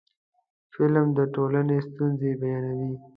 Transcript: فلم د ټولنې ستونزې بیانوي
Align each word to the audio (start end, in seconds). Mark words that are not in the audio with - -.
فلم 0.73 1.07
د 1.17 1.19
ټولنې 1.33 1.77
ستونزې 1.87 2.31
بیانوي 2.41 2.93